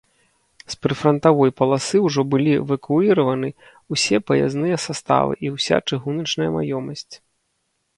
З 0.73 0.77
прыфрантавой 0.85 1.51
паласы 1.61 1.97
ўжо 2.07 2.21
былі 2.33 2.51
эвакуіраваны 2.63 3.49
ўсе 3.97 4.17
паязныя 4.31 4.83
саставы 4.89 5.33
і 5.47 5.57
ўся 5.59 5.75
чыгуначная 5.87 6.51
маёмасць. 6.59 7.13